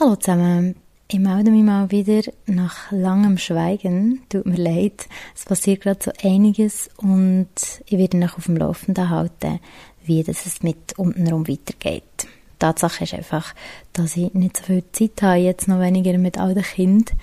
[0.00, 0.76] Hallo zusammen.
[1.08, 4.22] Ich melde mich mal wieder nach langem Schweigen.
[4.28, 5.08] Tut mir leid.
[5.34, 7.48] Es passiert gerade so einiges und
[7.84, 9.58] ich werde noch auf dem Laufenden halten,
[10.04, 12.04] wie das es mit untenrum weitergeht.
[12.22, 13.56] Die Tatsache ist einfach,
[13.92, 17.18] dass ich nicht so viel Zeit habe, jetzt noch weniger mit all den Kindern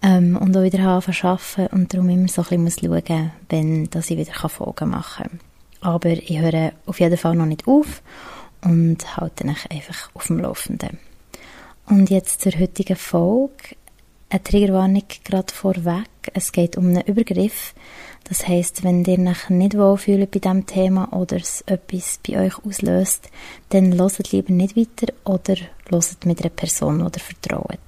[0.00, 4.18] ähm, und auch wieder arbeiten und darum immer so ein bisschen schauen, wenn dass ich
[4.18, 5.40] wieder Folgen machen kann.
[5.80, 8.02] Aber ich höre auf jeden Fall noch nicht auf
[8.62, 11.00] und halte mich einfach auf dem Laufenden.
[11.86, 13.76] Und jetzt zur heutigen Folge.
[14.30, 16.08] Eine Triggerwarnung gerade vorweg.
[16.32, 17.74] Es geht um einen Übergriff.
[18.24, 22.64] Das heißt, wenn ihr nachher nicht wohlfühlt bei diesem Thema oder es etwas bei euch
[22.64, 23.28] auslöst,
[23.68, 25.56] dann loset lieber nicht weiter oder
[25.90, 27.78] loset mit einer Person, oder vertraut.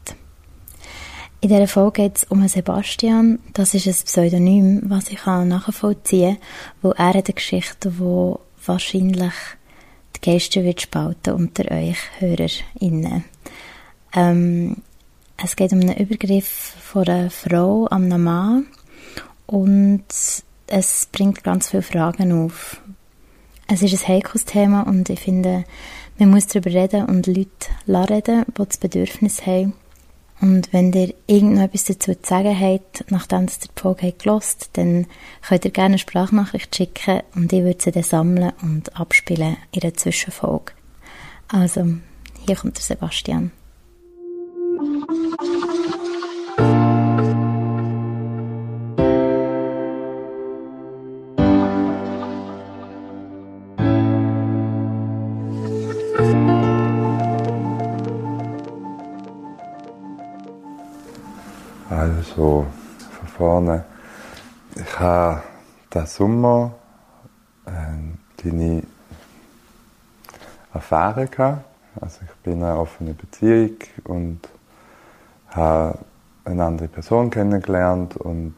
[1.41, 3.39] In dieser Folge geht es um Sebastian.
[3.55, 8.35] Das ist ein Pseudonym, was ich nachvollziehen kann, weil er eine Geschichte, die
[8.67, 9.35] wahrscheinlich
[10.17, 13.25] die Geister wird spalten unter euch HörerInnen.
[14.17, 14.79] Ähm,
[15.37, 18.67] es geht um einen Übergriff von einer Frau an einen Mann
[19.47, 20.05] und
[20.67, 22.81] es bringt ganz viele Fragen auf.
[23.69, 25.65] Es ist ein heikles Thema und ich finde,
[26.19, 29.75] man muss darüber reden und Leute reden, die das Bedürfnis haben.
[30.41, 35.07] Und wenn ihr irgendetwas dazu zu sagen habt, nachdem ihr die Folge habt dann
[35.47, 39.83] könnt ihr gerne eine Sprachnachricht schicken und ich würde sie dann sammeln und abspielen in
[39.83, 40.73] einer Zwischenfolge.
[41.49, 41.87] Also,
[42.47, 43.51] hier kommt der Sebastian.
[45.09, 45.23] Also
[63.11, 63.85] von vorne.
[64.75, 65.45] Ich habe
[65.95, 66.75] diesen Sommer
[67.65, 68.83] eine kleine
[70.73, 71.65] Affäre gehabt.
[72.01, 74.41] Also ich bin in einer offenen Beziehung und
[75.57, 75.99] habe
[76.45, 78.55] eine andere Person kennengelernt und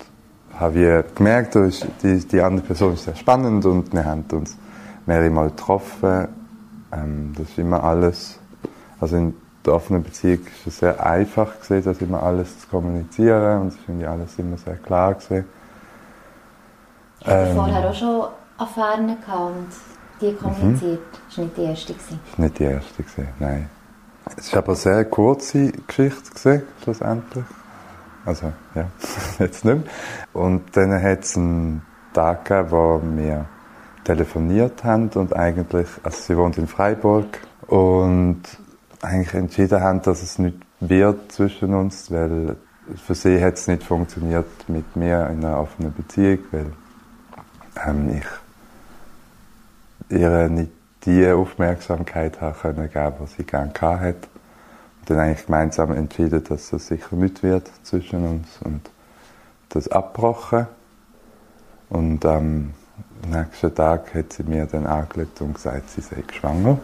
[0.59, 1.57] habe gemerkt,
[2.03, 4.57] die, die andere Person ist sehr spannend und wir haben uns
[5.07, 6.29] mehrere Mal getroffen.
[6.93, 8.39] Ähm, das ist immer alles,
[9.01, 13.63] also in der offenen Beziehung ist es sehr einfach gewesen, das immer alles zu kommunizieren
[13.63, 15.45] und es finde alles immer sehr klar gewesen.
[17.21, 18.27] Ich hatte ähm, vorher auch schon
[18.59, 19.67] gehabt und
[20.21, 21.01] die kommuniziert.
[21.01, 21.19] Mhm.
[21.29, 21.93] Das war nicht die erste.
[21.93, 22.21] Gewesen.
[22.25, 23.71] Das war nicht die erste, gewesen, nein.
[24.37, 27.45] Es war aber eine sehr kurze Geschichte, gewesen, schlussendlich.
[28.25, 28.87] Also, ja,
[29.39, 29.93] jetzt nicht mehr.
[30.33, 33.47] Und dann hat es einen Tag gegeben, wo wir
[34.05, 38.43] telefoniert haben und eigentlich, also sie wohnt in Freiburg und
[39.03, 42.57] eigentlich entschieden haben, dass es nicht wird zwischen uns, weil
[43.07, 46.73] für sie hat es nicht funktioniert mit mir in einer offenen Beziehung, weil
[47.87, 48.27] ähm, ich
[50.11, 50.73] ihr nicht
[51.05, 54.29] die Aufmerksamkeit haben können die sie gerne hat.
[55.01, 58.91] Und dann eigentlich gemeinsam entschieden, dass es sicher nicht wird zwischen uns und
[59.69, 60.67] das abgebrochen.
[61.89, 62.75] Und am
[63.27, 66.79] nächsten Tag hat sie mir dann angelegt und gesagt, sie sei schwanger.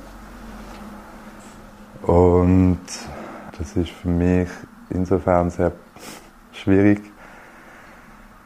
[2.02, 2.80] Und
[3.58, 4.48] das ist für mich
[4.90, 5.72] insofern sehr
[6.52, 7.00] schwierig,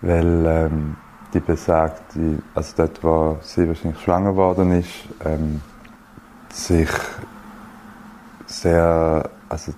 [0.00, 0.96] weil ähm,
[1.34, 4.88] die besagt, die, also dort, wo sie wahrscheinlich schwanger geworden ist,
[5.24, 5.60] ähm,
[6.52, 6.88] sich
[8.46, 9.72] sehr, also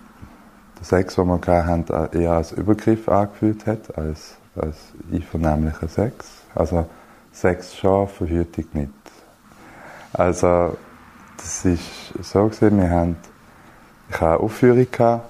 [0.79, 4.77] der Sex, den wir hatten, eher als Übergriff angefühlt hat, als, als
[5.13, 6.43] einvernehmlicher Sex.
[6.55, 6.87] Also
[7.33, 8.93] Sex schon, Verhütung nicht.
[10.13, 10.77] Also
[11.37, 11.83] das ist
[12.23, 13.17] so gesehen, wir haben
[14.11, 15.21] ich hatte eine Aufführung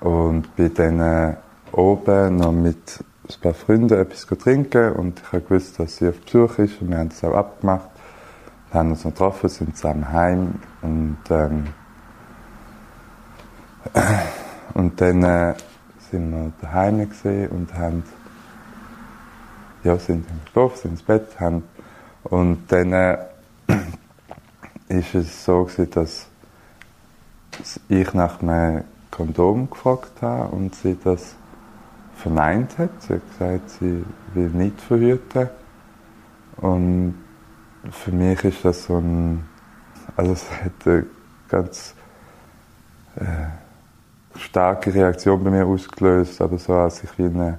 [0.00, 1.36] und bin dann
[1.72, 3.04] oben noch mit
[3.36, 6.98] ein paar Freunden etwas trinken und ich gewusst, dass sie auf Besuch ist und wir
[6.98, 7.88] haben das auch abgemacht.
[8.70, 11.66] Wir haben uns noch getroffen, sind zusammen heim und, ähm,
[14.74, 15.54] und dann äh,
[16.10, 18.02] sind wir daheim gesehen und haben
[19.82, 21.64] ja, sind geschlafen, sind ins Bett haben,
[22.24, 23.18] und dann äh,
[24.88, 26.26] ist es so gewesen, dass
[27.88, 31.34] ich nach einem Kondom gefragt habe und sie das
[32.20, 32.90] verneint hat.
[33.00, 35.48] Sie hat gesagt, sie will nicht verhüten.
[36.58, 37.14] Und
[37.90, 39.44] für mich ist das so ein,
[40.16, 41.06] also es hat eine
[41.48, 41.94] ganz
[43.16, 47.58] äh, starke Reaktion bei mir ausgelöst, aber so als ich wie eine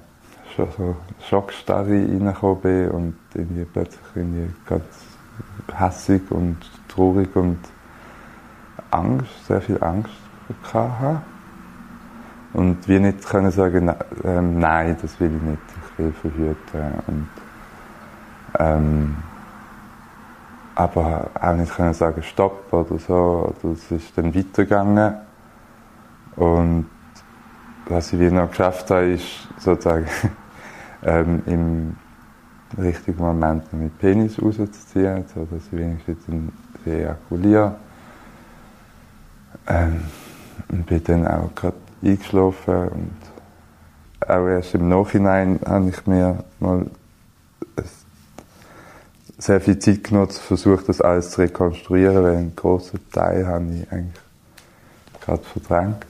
[0.56, 0.96] so
[1.28, 4.84] Schockstarre reingekommen bin und irgendwie plötzlich irgendwie ganz
[5.74, 7.58] hässig und traurig und
[8.90, 10.12] Angst, sehr viel Angst
[10.72, 11.22] hatte.
[12.52, 13.92] Und wir nicht können sagen,
[14.24, 17.02] ähm, nein, das will ich nicht, ich will verhüten.
[17.06, 17.28] Und,
[18.58, 19.16] ähm,
[20.74, 23.54] aber auch nicht können sagen, stopp oder so.
[23.62, 25.14] Das ist dann weitergegangen.
[26.36, 26.86] Und
[27.86, 30.06] was ich wie noch geschafft habe, ist sozusagen
[31.02, 31.96] ähm, im
[32.78, 36.52] richtigen Moment noch mit Penis rauszuziehen, sodass ich wenigstens
[36.86, 37.76] ejakuliere.
[39.68, 40.02] Ähm,
[40.68, 43.16] und bin dann auch gerade eingeschlafen und
[44.28, 46.86] auch erst im Nachhinein habe ich mir mal
[49.38, 53.90] sehr viel Zeit genutzt, versucht das alles zu rekonstruieren, weil einen grossen Teil habe ich
[53.90, 54.22] eigentlich
[55.20, 56.06] gerade verdrängt.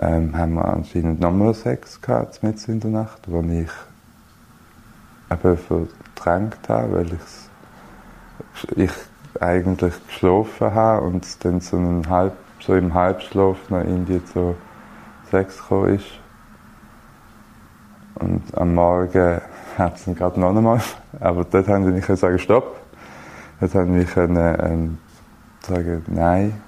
[0.00, 3.68] Ähm, haben wir anscheinend nochmal Sex gehabt, mit in der Nacht, wo ich
[5.30, 7.18] eben verdrängt habe, weil
[8.76, 8.90] ich
[9.40, 14.54] eigentlich geschlafen habe und dann so, einen halb, so im Halbschlaf noch irgendwie so
[15.30, 16.06] Sex gekommen ist.
[18.16, 19.40] Und am Morgen
[19.78, 20.80] hat es dann gerade noch einmal,
[21.20, 22.76] aber dort haben sie nicht sagen Stopp.
[23.60, 24.98] Dort haben wir können ähm,
[25.60, 26.60] sagen Nein.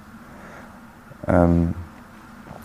[1.27, 1.75] Ähm,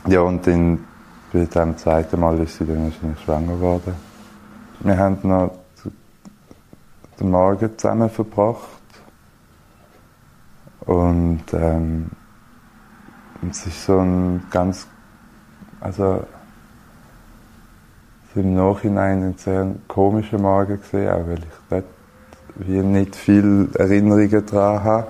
[0.07, 0.85] ja, und dann
[1.33, 3.93] bei dem zweiten Mal ist sie dann wahrscheinlich schwanger geworden.
[4.79, 5.51] Wir haben noch
[7.19, 8.61] den Morgen zusammen verbracht.
[10.81, 12.09] Und ähm,
[13.49, 14.87] es ist so ein ganz,
[15.79, 16.23] also
[18.37, 21.85] im Nachhinein ein sehr komischer Morgen gesehen, auch weil ich dort
[22.55, 25.07] wie nicht viel Erinnerungen daran habe.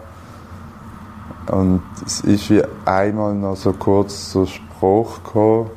[1.52, 5.70] Und es ist wie einmal noch so kurz zur Spruch gekommen.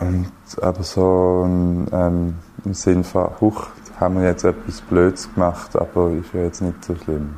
[0.00, 3.68] Und, aber so ähm, im Sinn von, huch,
[3.98, 7.36] haben wir jetzt etwas Blödes gemacht, aber ist ja jetzt nicht so schlimm.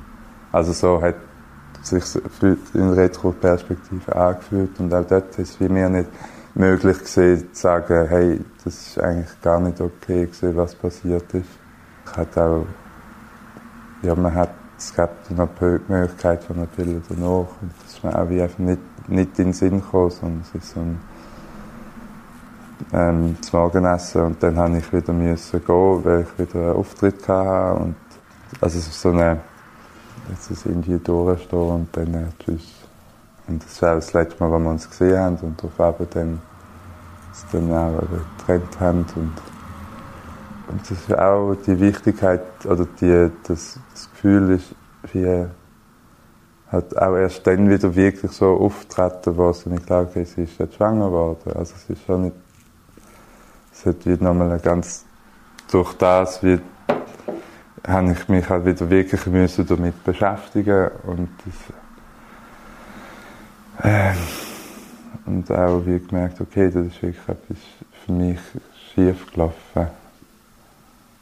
[0.53, 1.17] Also so hat
[1.87, 2.05] sich
[2.75, 4.79] in Retroperspektive angefühlt.
[4.81, 6.09] Und auch dort ist es wie mir nicht
[6.55, 11.49] möglich gesehen, zu sagen, hey, das ist eigentlich gar nicht okay gewesen, was passiert ist.
[12.05, 12.67] Ich hatte auch,
[14.03, 17.49] ja, man hat, es gab noch die Möglichkeit von einer Pille danach.
[17.61, 20.63] Und das ist mir auch wie einfach nicht, nicht in den Sinn gekommen, sondern es
[20.63, 21.01] ist so ein
[22.93, 24.23] ähm, zum Morgenessen.
[24.23, 27.81] Und dann musste ich wieder müssen gehen, weil ich wieder einen Auftritt hatte.
[27.81, 27.97] Und
[28.61, 29.41] also so eine
[30.31, 32.73] jetzt ist irgendwie durchstehen und dann äh, tschüss.
[33.47, 36.43] Und das war das letzte Mal, wo wir uns gesehen haben und darauf eben dann,
[37.53, 38.01] dann auch
[38.47, 39.33] getrennt haben und,
[40.69, 44.75] und das ist auch die Wichtigkeit oder die, das, das Gefühl ist
[45.13, 45.47] wie
[46.73, 50.59] hat auch erst dann wieder wirklich so auftreten, wo sie nicht klar okay, sie ist
[50.59, 51.53] jetzt schwanger geworden.
[51.55, 52.37] Also es ist schon nicht
[53.77, 55.05] es hat wieder nochmal ganz,
[55.71, 56.59] durch das wie,
[57.87, 61.55] habe ich mich halt wieder wirklich müssen damit beschäftigen und das,
[63.85, 64.15] äh,
[65.27, 67.59] und auch wie gemerkt, okay, das ist wirklich etwas
[68.05, 68.41] für mich
[68.95, 69.89] schief gelaufen.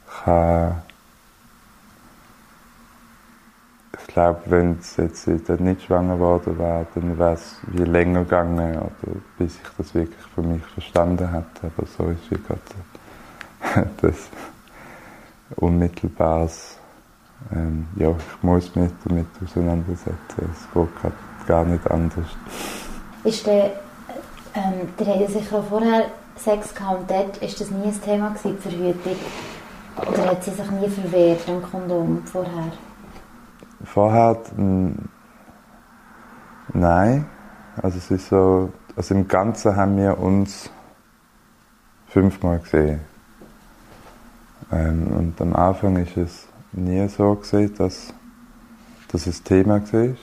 [0.07, 0.31] Ich
[3.97, 8.77] ich glaube, wenn es jetzt nicht schwanger geworden wäre, dann wäre es wie länger gegangen,
[8.77, 11.67] oder bis ich das wirklich für mich verstanden hätte.
[11.75, 14.29] Aber so ist wie gerade das
[15.55, 16.77] Unmittelbares.
[17.53, 20.15] Ähm, ja, ich muss mich damit auseinandersetzen.
[20.37, 22.25] Es geht gar nicht anders.
[23.23, 23.65] Ist der,
[24.53, 26.05] ähm, der hat sicher auch vorher
[26.35, 29.15] Sex gehabt und dort ist das nie ein Thema gewesen, die Verhütung?
[29.97, 32.71] Oder hat sie sich nie verwehrt am Kondom vorher?
[33.83, 34.37] Vorher,
[36.73, 37.25] nein.
[37.81, 40.69] Also es ist so, also im Ganzen haben wir uns
[42.07, 43.01] fünfmal gesehen.
[44.71, 48.13] Ähm, und am Anfang ist es nie so gesehen, dass,
[49.11, 50.15] dass es Thema war.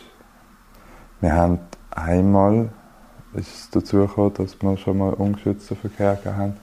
[1.20, 2.70] Wir haben einmal
[3.34, 6.54] ist es dazu gekommen, dass wir schon mal ungeschützten Verkehr haben.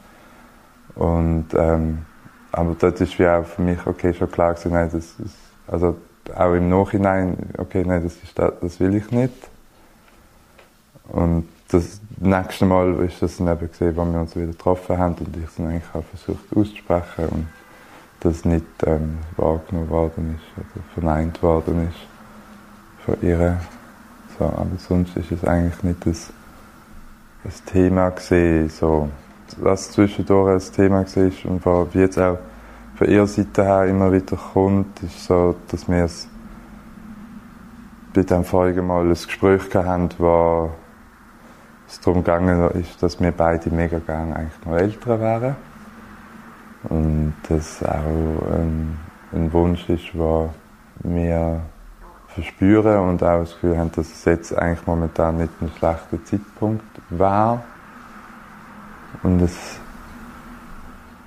[0.95, 1.99] Und, ähm,
[2.51, 5.35] aber dort ist wie auch für mich okay, schon klar gewesen, nein, das ist,
[5.67, 5.97] also
[6.35, 9.33] auch im Nachhinein, okay, nein, das, ist, das will ich nicht.
[11.07, 15.15] Und das nächste Mal ist das dann eben gesehen, wo wir uns wieder getroffen haben
[15.15, 17.47] und ich dann eigentlich auch versucht auszusprechen
[18.19, 23.59] das nicht ähm, wahrgenommen worden ist oder verneint worden ist von ihr.
[24.37, 26.31] So, aber sonst ist es eigentlich nicht das,
[27.43, 29.09] das Thema gesehen, so,
[29.57, 32.37] was zwischendurch ein Thema war und wie jetzt auch
[32.95, 36.27] von ihrer Seite her immer wieder kommt, ist so, dass wir es
[38.13, 40.69] bei dem vorigen Mal ein Gespräch hatten, wo
[41.87, 45.68] es darum gegangen ist, dass wir beide mega gerne eigentlich noch älter wären.
[46.83, 48.97] Und das auch ähm,
[49.33, 50.49] ein Wunsch ist, den
[51.03, 51.61] wir
[52.27, 56.85] verspüren und auch das Gefühl haben, dass es jetzt eigentlich momentan nicht ein schlechter Zeitpunkt
[57.09, 57.63] war.
[59.23, 59.79] Und es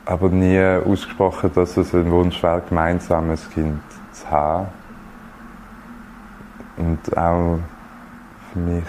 [0.04, 3.82] aber nie ausgesprochen, dass es ein Wunsch wäre, gemeinsames Kind
[4.12, 4.68] zu haben.
[6.76, 7.58] Und auch
[8.52, 8.84] für mich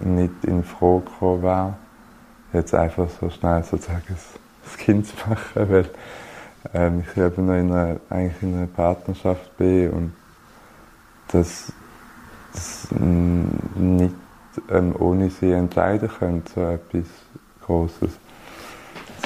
[0.00, 1.74] nicht in Frage gekommen wäre,
[2.52, 4.16] jetzt einfach so schnell sozusagen
[4.64, 5.90] das Kind zu machen, weil
[6.72, 10.12] ähm, ich eben noch in einer, eigentlich in einer Partnerschaft bin und
[11.28, 11.72] das,
[12.52, 14.14] das nicht
[14.70, 17.10] ähm, ohne sie entscheiden könnte, so etwas
[17.66, 18.10] Großes.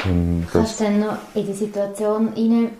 [0.04, 2.70] Um, Kannst du dann noch in die Situation rein,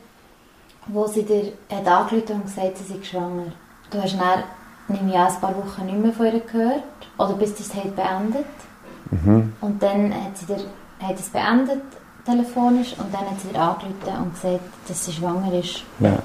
[0.86, 3.52] wo sie dir hat angerufen und gesagt, sie sei schwanger?
[3.90, 4.44] Du hast dann,
[4.88, 6.82] nehme ich ein paar Wochen nicht mehr von ihr gehört
[7.18, 8.46] oder bist du es halt beendet?
[9.10, 9.52] Mhm.
[9.60, 10.60] Und dann hat sie dir
[11.00, 11.82] hat es beendet
[12.28, 15.84] telefonisch und dann hat sie dir angerufen und gesagt, dass sie schwanger ist.
[16.00, 16.18] Ja.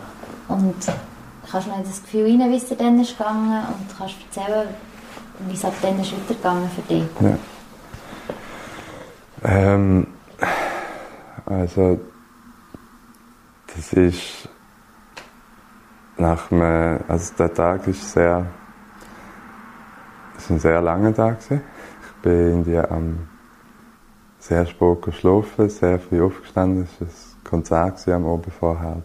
[0.49, 0.75] Und
[1.49, 4.15] kannst du noch in das Gefühl rein, wie es dir dann ist gegangen und kannst
[4.25, 4.67] erzählen,
[5.47, 7.03] wie es ab dann ist weitergegangen für dich?
[7.21, 7.37] Ja.
[9.45, 10.07] Ähm,
[11.45, 11.99] also
[13.75, 14.49] das ist
[16.17, 18.45] nach einem, also der Tag ist sehr,
[20.37, 21.61] ist ein sehr langer Tag gewesen.
[22.01, 23.32] Ich bin in die am
[24.43, 26.83] sehr spät geschlafen, sehr früh aufgestanden.
[26.83, 29.01] Es war ein Konzert am Oben vorher.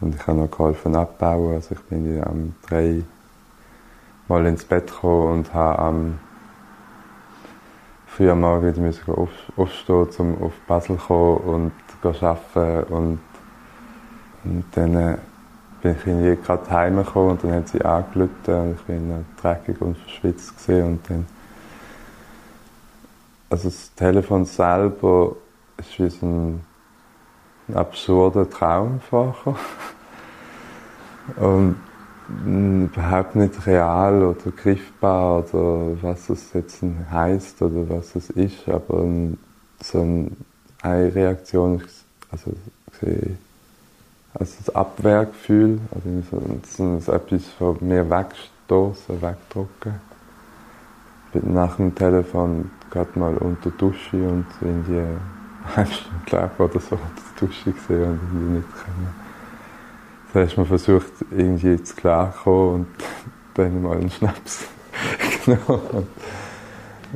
[0.00, 1.54] Und ich habe noch geholfen abbauen.
[1.54, 3.02] Also ich bin am drei
[4.28, 6.18] Mal ins Bett gekommen und habe am
[8.06, 11.72] früh am Morgen wieder auf, aufstehen, um auf Basel zu kommen und
[12.02, 12.92] arbeiten.
[12.92, 13.18] Und,
[14.44, 15.16] und dann äh,
[15.82, 20.68] bin ich gerade heimgekommen und dann hat sie angerufen und ich bin dreckig und verschwitzt
[20.70, 21.26] und dann
[23.52, 25.36] also das Telefon selber
[25.76, 26.60] ist wie so ein,
[27.68, 29.60] ein absurder Traum vorgekommen.
[31.36, 31.76] Und
[32.46, 39.06] überhaupt nicht real oder griffbar oder was es jetzt heißt oder was es ist, aber
[39.82, 40.26] so
[40.80, 41.82] eine Reaktion,
[42.30, 42.52] also,
[44.32, 50.00] also das Abwehrgefühl, also so, so etwas von mir wegstoßen, wegdrücken.
[51.34, 55.02] Nach dem Telefon gerade mal unter Dusche und in die
[55.74, 59.14] eine Stunde oder so unter der Dusche gesehen und irgendwie nicht können.
[60.32, 62.86] Dann hast du versucht, irgendwie zu klarkommen und
[63.54, 64.64] dann mal einen Schnaps
[65.44, 66.06] genommen.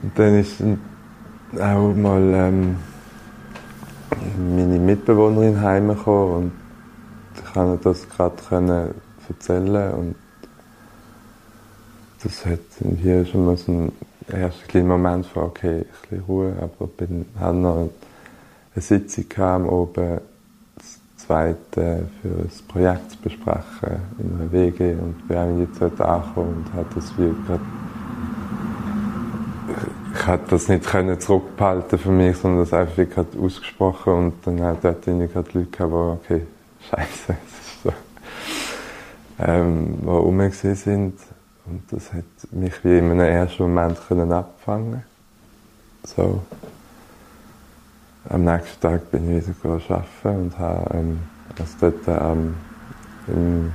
[0.03, 0.63] Und dann ist
[1.61, 2.77] auch mal ähm,
[4.55, 6.53] meine Mitbewohnerin heimgekommen und
[7.35, 8.95] ich konnte das gerade
[9.29, 10.15] erzählen und
[12.23, 12.61] das hat
[13.01, 13.93] hier schon mal so einen
[14.29, 17.91] ersten kleinen Moment von, okay, ein bisschen Ruhe, aber bin, hatte noch
[18.75, 20.21] eine Sitzung am oben
[21.17, 26.65] zweite für das Projekt zu besprechen in einer WG und bin auch jetzt dort angekommen
[26.65, 27.61] und hat das wie grad,
[30.15, 34.13] ich hätte das nicht können zurückbehalten für mich, sondern das einfach gerade ausgesprochen.
[34.13, 36.47] Und dann hat dort gerade Leute gehabt, die, okay,
[36.91, 37.93] scheiße, es ist so,
[39.39, 41.15] ähm, die rum sind
[41.67, 45.03] und das hat mich wie in einem ersten Moment können abfangen
[46.05, 46.43] so
[48.29, 51.19] am nächsten Tag bin ich wieder arbeiten und habe ähm,
[51.59, 52.55] also dort ähm,
[53.29, 53.73] in,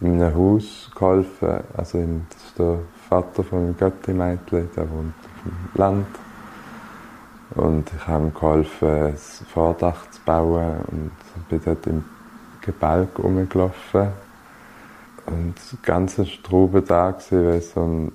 [0.00, 1.60] in einem Haus geholfen.
[1.76, 6.06] Also in, das ist der Vater von meinem Götti-Mädchen, der wohnt auf dem Land.
[7.54, 12.04] Und ich habe ihm geholfen, das Vordach zu bauen und bin dort im
[12.62, 14.08] Gebälk rumgelaufen.
[15.26, 18.12] Und ganz ein Strubentag war so ein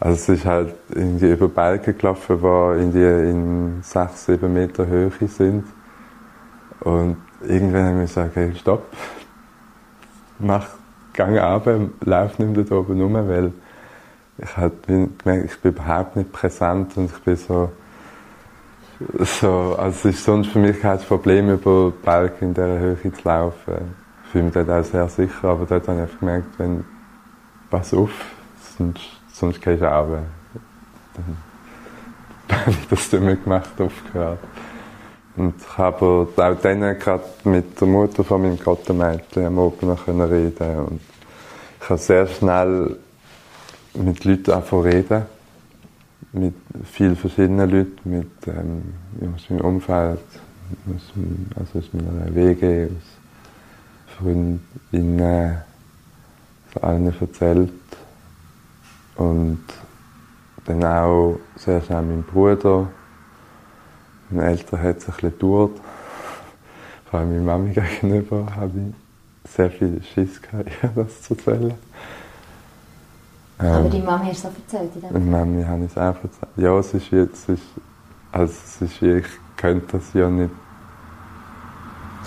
[0.00, 5.10] also es ist halt irgendwie über Balken gelaufen, die in, in sechs, sieben Meter Höhe
[5.26, 5.64] sind.
[6.80, 8.84] Und irgendwann haben wir gesagt, hey, stopp,
[10.38, 10.68] mach,
[11.14, 13.52] gang runter, lauf nicht mehr da oben rum, weil
[14.38, 17.72] ich halt bin gemerkt, ich bin überhaupt nicht präsent und ich bin so,
[19.18, 23.10] so, also es ist sonst für mich kein Problem, über Balken in dieser Höhe zu
[23.24, 24.07] laufen.
[24.28, 26.84] Ich fühle mich dort auch sehr sicher, aber dort habe ich gemerkt, wenn,
[27.70, 28.10] pass auf,
[28.76, 30.24] sonst sonst gehst du runter.
[32.48, 34.40] Dann habe ich das damit gemacht, aufgehört.
[35.36, 40.08] Und ich habe auch dann gerade mit der Mutter von meinem Gottemädchen am Abend noch
[40.08, 41.00] reden und
[41.80, 42.96] ich habe sehr schnell
[43.94, 45.26] mit Leuten einfach reden.
[46.32, 46.54] Mit
[46.84, 48.82] vielen verschiedenen Leuten, mit ähm,
[49.34, 50.18] aus meinem Umfeld,
[50.94, 51.12] aus,
[51.54, 53.17] also aus meiner WG, aus
[54.18, 55.58] Freundinnen,
[56.72, 57.72] von allen erzählt.
[59.16, 59.64] Und
[60.64, 62.88] dann auch sehr schnell mein Bruder.
[64.30, 65.80] Mein Eltern hat es ein bisschen gedauert.
[67.10, 71.74] Vor allem meiner Mami gegenüber habe ich sehr viel Schiss gehabt, ihr das zu erzählen.
[73.60, 75.14] Ähm, Aber die Mami hast du es auch erzählt?
[75.14, 76.52] Die Mami habe ich es auch erzählt.
[76.56, 77.62] Ja, es ist wie, es ist,
[78.30, 80.50] also es ist wie, ich könnte das ja nicht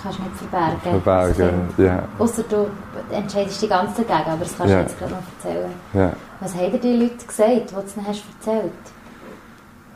[0.02, 0.80] kannst du nicht verbergen.
[1.02, 2.08] Verbergen, ja.
[2.18, 2.66] Außer du
[3.10, 4.80] entscheidest dich ganz dagegen, aber das kannst du Ja.
[4.82, 5.72] jetzt gerade noch erzählen.
[5.94, 6.12] ja.
[6.40, 8.72] Was haben dir die Leute gesagt, die du ihnen hast erzählt?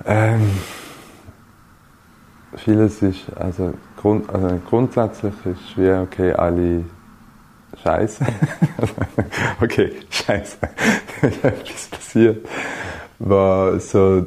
[0.04, 0.50] Ähm,
[2.56, 6.84] vieles ist, also, grund, also grundsätzlich ist wie, okay, alle
[7.82, 8.24] Scheiße.
[9.60, 10.56] okay, Scheiße.
[11.22, 12.46] ist etwas passiert,
[13.18, 14.26] was so,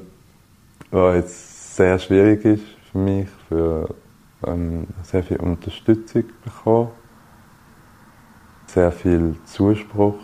[0.91, 3.89] was jetzt sehr schwierig ist für mich, für
[4.46, 6.89] ähm, sehr viel Unterstützung bekommen,
[8.67, 10.19] sehr viel Zuspruch.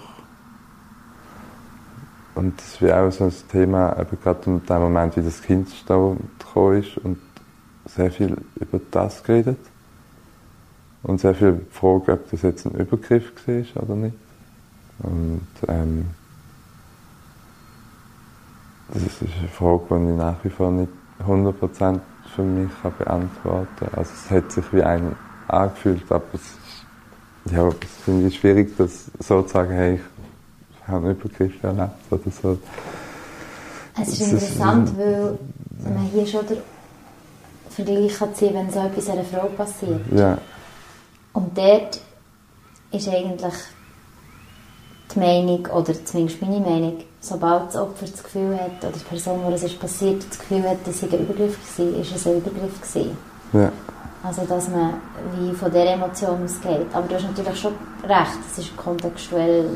[2.35, 5.69] Und das wäre auch so ein Thema, eben gerade in dem Moment, wie das Kind
[5.87, 7.17] gekommen ist und
[7.85, 9.59] sehr viel über das geredet.
[11.03, 14.17] Und sehr viel gefragt, ob das jetzt ein Übergriff war oder nicht.
[14.99, 16.07] Und ähm,
[18.91, 20.91] das ist eine Frage, die ich nach wie vor nicht
[21.25, 21.99] 100%
[22.35, 23.89] für mich kann beantworten kann.
[23.95, 25.15] Also es hat sich wie ein
[25.47, 29.99] angefühlt, aber es ist, ja, es finde ich schwierig, das so zu sagen, hey,
[30.81, 32.57] ich habe einen Übergriff erlebt oder so.
[34.01, 35.37] Es ist Es ist- interessant, weil
[35.83, 36.57] man hier schon den
[37.69, 40.01] Vergleich kann ziehen wenn so etwas einer Frau passiert.
[40.13, 40.37] Ja,
[41.33, 42.01] Und dort
[42.91, 43.53] ist eigentlich
[45.15, 49.39] die Meinung, oder zumindest meine Meinung, sobald das Opfer das Gefühl hat, oder die Person,
[49.43, 52.37] wo es ist passiert, das Gefühl hat, dass es ein Übergriff war, ist es ein
[52.37, 53.17] Übergriff gewesen.
[53.53, 53.71] ja,
[54.23, 54.95] Also, dass man
[55.37, 56.87] wie von dieser Emotion ausgeht.
[56.93, 59.69] Aber du hast natürlich schon recht, es ist kontextuell,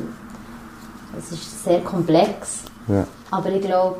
[1.17, 2.63] es ist sehr komplex.
[2.87, 3.97] ja, Aber ich glaube,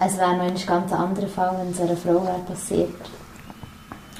[0.00, 2.90] es wäre noch ein ganz anderer Fall, wenn es einer Frau wäre passiert.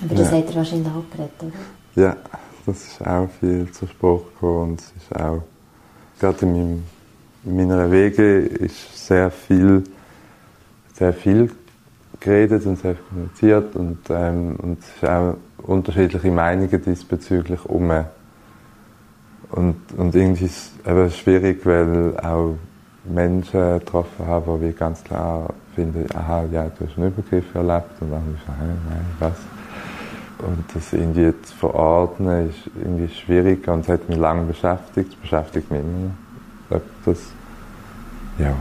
[0.05, 0.39] Aber das Ja.
[0.39, 2.03] hat er wahrscheinlich auch geredet, oder?
[2.03, 2.17] ja,
[2.67, 5.43] das ist auch viel zur Sprache gekommen und es ist auch,
[6.19, 6.85] gerade in,
[7.45, 9.85] meiner Wege ist sehr viel,
[10.95, 11.51] sehr viel
[12.21, 17.91] geredet und sehr viel kommuniziert und, ähm, und es ist auch unterschiedliche Meinungen diesbezüglich um.
[19.51, 22.57] Und, und irgendwie ist es eben schwierig, weil auch
[23.05, 28.13] Menschen getroffen habe, die ganz klar finden, aha, ja, du hast einen Übergriff erlebt und
[28.13, 29.58] andere sagen, hey, nein, was?
[30.41, 35.17] Und das irgendwie zu verordnen ist irgendwie schwierig und es hat mich lange beschäftigt, es
[35.17, 36.11] beschäftigt mich immer
[36.71, 36.81] noch.
[37.05, 37.19] Das,
[38.39, 38.55] ja,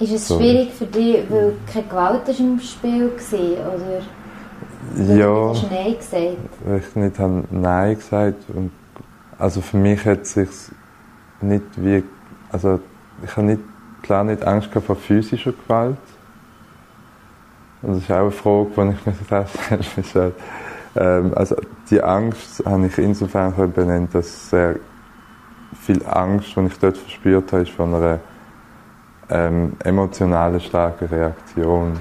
[0.00, 0.38] Ist es So.
[0.38, 4.02] schwierig für dich, weil keine Gewalt ist im Spiel war, oder?
[4.94, 5.52] weil ja.
[5.52, 6.36] Du Nein gesagt.
[6.64, 8.70] weil ich nicht habe Nein gesagt und
[9.38, 10.48] also für mich hat es sich
[11.40, 12.02] nicht wie
[12.50, 12.80] also
[13.24, 13.60] ich habe nicht
[14.02, 15.96] klar nicht Angst gehabt vor physischer Gewalt
[17.82, 20.32] das ist auch eine Frage, die ich mir selbst stelle.
[20.96, 21.56] Ähm, also
[21.90, 24.76] die Angst habe ich insofern benennen, dass sehr
[25.80, 28.18] viel Angst, die ich dort verspürt habe, ist von einer
[29.28, 31.96] ähm, emotionalen starken Reaktion,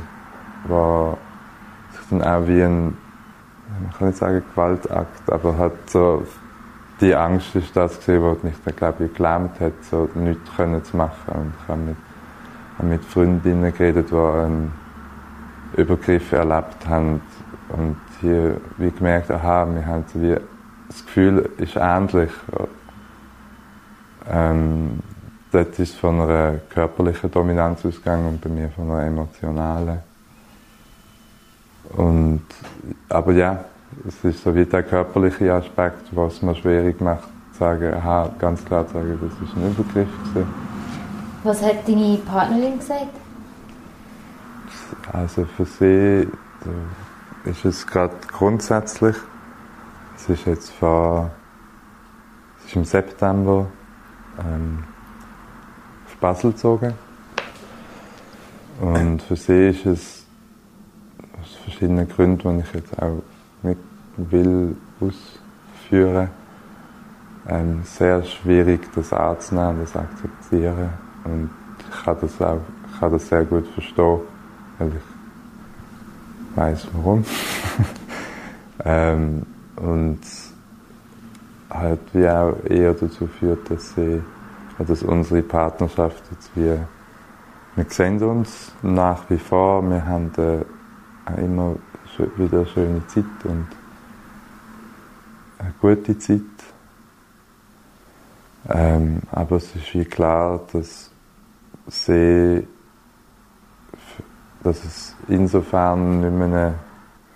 [0.66, 2.98] die sich dann auch wie ein
[3.82, 6.24] man kann nicht sagen Gewaltakt, aber hat so
[7.02, 10.84] die Angst ist das gesehen, was mich dann glaube ich gelähmt hat, so nichts können
[10.84, 11.96] zu machen und ich habe mit,
[12.78, 14.74] habe mit Freundinnen geredet, die einen
[15.80, 17.22] Übergriff erlebt haben
[17.70, 20.36] und hier wie gemerkt, aha, wir haben wie
[20.88, 22.32] das Gefühl ist ähnlich.
[24.30, 25.00] Ähm,
[25.52, 30.00] dort ist von einer körperlichen Dominanz ausgegangen und bei mir von einer emotionalen.
[31.96, 32.44] Und,
[33.08, 33.64] aber ja,
[34.08, 38.88] es ist so wie der körperliche Aspekt, was mir schwierig macht, sagen, aha, ganz klar
[38.88, 40.48] zu sagen, das ist ein Übergriff gewesen.
[41.44, 43.16] Was hat deine Partnerin gesagt?
[45.12, 46.28] Also für sie
[47.46, 49.16] ist es gerade grundsätzlich,
[50.16, 51.32] es ist jetzt vor,
[52.60, 53.68] es ist im September
[54.40, 54.84] ähm,
[56.06, 56.94] auf Basel gezogen.
[58.82, 60.26] Und für sie ist es
[61.42, 63.22] aus verschiedenen Gründen, die ich jetzt auch
[63.64, 63.80] nicht
[64.18, 66.30] will ausführen,
[67.48, 70.90] ähm, sehr schwierig, das anzunehmen, das akzeptieren.
[71.24, 71.50] Und
[71.80, 74.22] ich kann das auch, ich kann das sehr gut verstehen,
[74.80, 77.24] weil ich weiß warum.
[78.86, 80.20] ähm, und
[81.70, 84.22] halt wie auch eher dazu führt, dass sie,
[84.80, 86.78] dass unsere Partnerschaft jetzt wie,
[87.76, 90.62] wir sehen uns nach wie vor, wir haben äh,
[91.26, 91.76] auch immer
[92.18, 93.68] schö- wieder eine schöne Zeit und
[95.60, 96.42] eine gute Zeit.
[98.68, 101.12] Ähm, aber es ist wie klar, dass
[101.88, 102.68] sie,
[104.64, 106.74] dass es insofern nicht mehr eine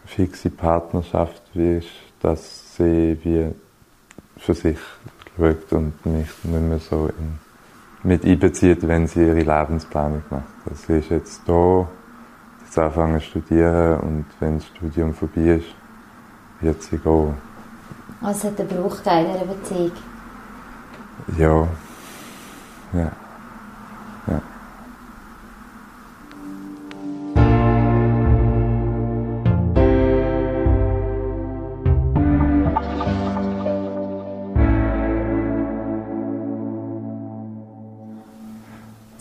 [0.05, 1.87] fixe Partnerschaft ist,
[2.21, 3.51] dass sie wie
[4.37, 4.77] für sich
[5.37, 7.39] schaut und mich nicht mehr so in,
[8.03, 10.43] mit einbezieht, wenn sie ihre Lebensplanung macht.
[10.69, 11.87] Also sie ist jetzt da,
[12.63, 15.75] jetzt anfangen zu studieren und wenn das Studium vorbei ist,
[16.59, 17.35] wird sie gehen.
[18.21, 19.91] Also hat der Bruch in Beziehung?
[21.37, 21.67] Ja.
[22.93, 23.11] Ja.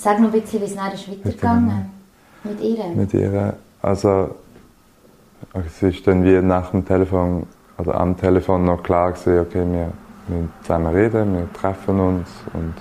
[0.02, 1.88] Sag noch ein bisschen, wie es nachher ist weitergegangen
[2.42, 2.86] mit ihr?
[2.86, 4.34] Mit ihr, also
[5.54, 7.46] es ist dann wie nach dem Telefon,
[7.78, 9.92] oder am Telefon noch klar gewesen, okay, wir
[10.26, 12.74] müssen zusammen reden, wir treffen uns und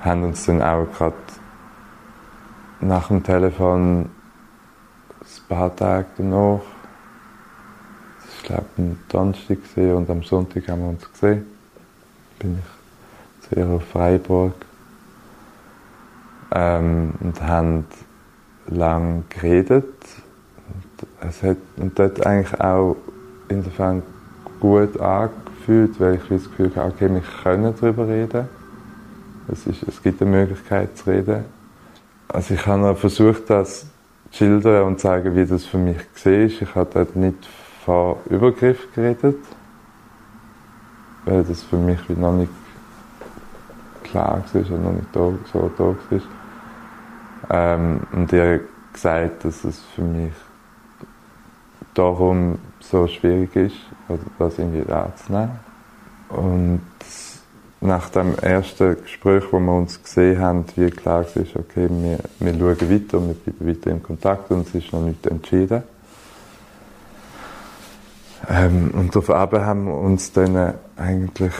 [0.00, 1.14] haben uns dann auch gerade
[2.80, 4.08] nach dem Telefon ein
[5.46, 6.62] paar Tage danach, war
[8.44, 11.44] glaube ich am Donnerstag und am Sonntag haben wir uns gesehen,
[12.38, 14.54] bin ich zu ihrer Freiburg
[16.54, 17.86] ähm, und haben
[18.66, 19.84] lang geredet.
[20.68, 22.96] Und es hat und dort eigentlich auch
[23.48, 24.02] insofern
[24.60, 28.48] gut angefühlt, weil ich das Gefühl hatte, okay, wir können darüber reden.
[29.50, 31.44] Es, ist, es gibt eine Möglichkeit zu reden.
[32.28, 33.86] Also ich habe versucht, das
[34.30, 36.32] zu schildern und zu zeigen, wie das für mich war.
[36.32, 37.48] Ich habe dort nicht
[37.84, 39.38] von Übergriff geredet,
[41.24, 42.52] weil das für mich noch nicht
[44.04, 46.20] klar war und noch nicht so da war.
[47.50, 48.60] Ähm, und ihr
[48.92, 50.32] gesagt, dass es für mich
[51.94, 53.76] darum so schwierig ist,
[54.38, 55.58] das irgendwie anzunehmen.
[56.28, 56.82] Und
[57.80, 62.52] nach dem ersten Gespräch, wo wir uns gesehen haben, wie klar war, okay, wir, wir
[62.52, 65.82] schauen weiter, wir bleiben weiter in Kontakt und es ist noch nicht entschieden.
[68.48, 71.52] Ähm, und auf Abend haben wir uns dann eigentlich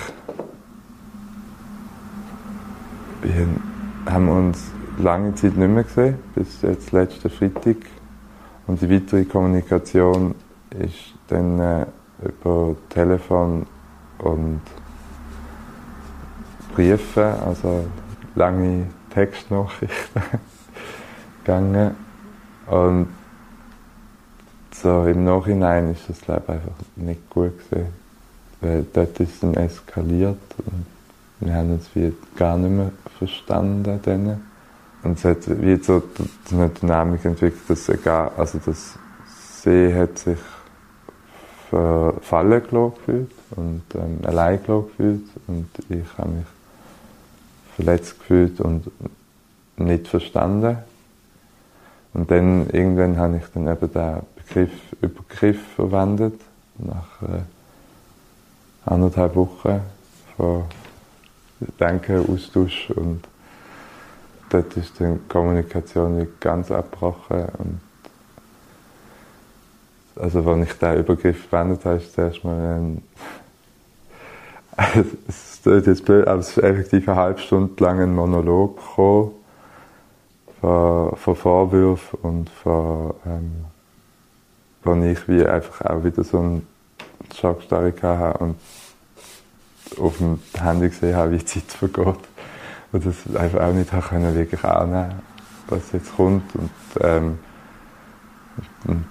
[4.06, 7.76] haben uns lange Zeit nicht mehr gesehen, bis jetzt letzten Freitag.
[8.66, 10.34] Und die weitere Kommunikation
[10.70, 11.86] ist dann äh,
[12.22, 13.66] über Telefon
[14.18, 14.60] und
[16.74, 17.86] Briefe, also
[18.34, 20.22] lange Textnachrichten
[21.44, 21.96] gegangen.
[22.66, 23.08] Und
[24.72, 27.88] so im Nachhinein ist das glaube einfach nicht gut gewesen,
[28.60, 30.86] weil dort ist es dann eskaliert und
[31.40, 34.00] wir haben uns wie gar nicht mehr verstanden.
[34.02, 34.47] Dann.
[35.02, 36.02] Und es hat wie so
[36.50, 38.98] eine Dynamik entwickelt, dass egal, also das
[39.62, 40.38] See hat sich
[41.70, 46.46] fallen gefühlt und ähm, allein gefühlt und ich habe mich
[47.76, 48.90] verletzt gefühlt und
[49.76, 50.78] nicht verstanden.
[52.14, 54.70] Und dann irgendwann habe ich dann eben den Begriff
[55.02, 56.40] Übergriff verwendet,
[56.78, 57.42] nach äh,
[58.86, 59.80] anderthalb Wochen
[60.36, 60.64] von
[61.78, 63.22] Denken, Austausch und
[64.50, 67.46] dort ist die Kommunikation ganz abgebrochen.
[67.58, 67.80] Und
[70.16, 73.02] also, wenn ich diesen Übergriff verwendet habe, ist zuerst mal ein.
[75.28, 79.32] es ist jetzt blöd, aber es ist effektiv eine halbe Stunde lang ein Monolog gekommen
[80.60, 83.14] von, von Vorwürfen und von.
[83.26, 83.64] Ähm,
[84.84, 86.66] wo ich wie einfach auch wieder so einen
[87.34, 88.56] Schockstarre hatte und
[89.98, 92.18] auf dem Handy gesehen habe, wie die Zeit vergeht
[92.92, 95.20] und das einfach auch nicht können wirklich annehmen
[95.70, 96.54] was jetzt kommt.
[96.54, 96.70] Und,
[97.00, 97.38] ähm,
[98.86, 99.04] und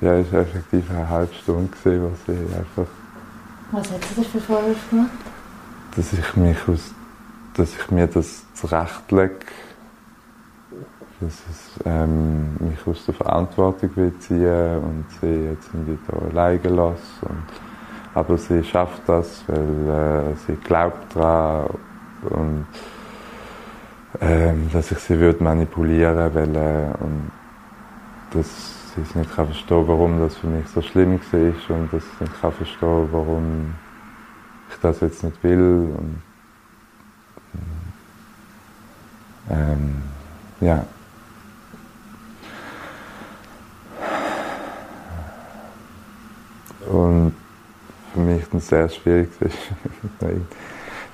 [0.00, 2.90] ja, es war effektiv eine halbe Stunde, gewesen, wo sie einfach...
[3.72, 5.10] Was hat sie dir für Vorwürfe gemacht?
[5.96, 6.94] Dass ich, mich aus,
[7.54, 9.38] dass ich mir das zurechtlege,
[11.20, 16.68] dass es ähm, mich aus der Verantwortung will ziehen und sie jetzt irgendwie da alleine
[16.68, 17.02] lasse.
[17.22, 17.44] Und,
[18.14, 21.68] aber sie schafft das, weil äh, sie glaubt daran
[22.22, 22.66] und
[24.20, 27.30] ähm, dass ich sie würde manipulieren will und
[28.32, 28.46] dass
[29.00, 32.40] es nicht kann verstehen warum das für mich so schlimm war und dass ich nicht
[32.40, 33.74] kann verstehen warum
[34.70, 36.22] ich das jetzt nicht will und
[39.50, 40.02] ähm,
[40.60, 40.84] ja.
[46.86, 47.34] Und
[48.12, 49.28] für mich dann sehr schwierig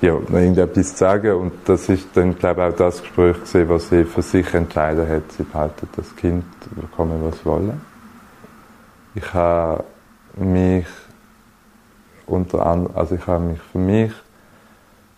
[0.00, 1.34] ja, irgendetwas zu sagen.
[1.34, 5.08] Und das ist dann, glaube ich, auch das Gespräch gewesen, was sie für sich entschieden
[5.08, 5.32] hat.
[5.32, 7.80] Sie behalten das Kind, bekommen was wollen.
[9.14, 9.84] Ich habe
[10.36, 10.86] mich
[12.26, 14.12] unter anderem, also ich habe mich für mich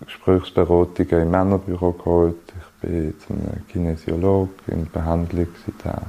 [0.05, 2.37] Gesprächsberatungen im Männerbüro geholt.
[2.49, 6.03] Ich bin einem Kinesiologen in Behandlung seitdem.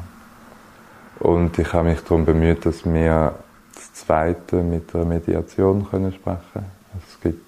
[1.20, 3.34] Und ich habe mich darum bemüht, dass wir
[3.74, 6.72] das Zweite mit der Mediation können sprechen können.
[7.08, 7.47] Es gibt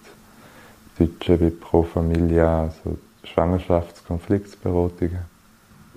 [1.00, 5.20] Deutsche wie Pro Familia, also Schwangerschaftskonfliktberatungen.